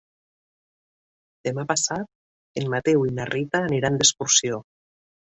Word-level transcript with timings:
Demà 1.47 1.65
passat 1.71 2.61
en 2.61 2.71
Mateu 2.75 3.05
i 3.09 3.11
na 3.19 3.27
Rita 3.31 3.61
aniran 3.67 3.99
d'excursió. 4.03 4.59